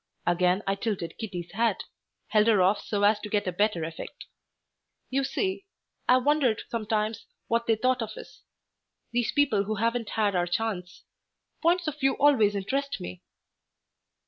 Again 0.25 0.63
I 0.65 0.73
tilted 0.73 1.19
Kitty's 1.19 1.51
hat, 1.51 1.83
held 2.29 2.47
her 2.47 2.59
off 2.59 2.81
so 2.81 3.03
as 3.03 3.19
to 3.19 3.29
get 3.29 3.45
a 3.45 3.51
better 3.51 3.83
effect. 3.83 4.25
"You 5.11 5.23
see, 5.23 5.67
I've 6.09 6.23
wondered 6.25 6.63
sometimes 6.69 7.27
what 7.47 7.67
they 7.67 7.75
thought 7.75 8.01
of 8.01 8.17
us 8.17 8.41
these 9.11 9.31
people 9.31 9.65
who 9.65 9.75
haven't 9.75 10.09
had 10.09 10.35
our 10.35 10.47
chance. 10.47 11.03
Points 11.61 11.87
of 11.87 11.99
view 11.99 12.13
always 12.13 12.55
interest 12.55 12.99
me." 12.99 13.21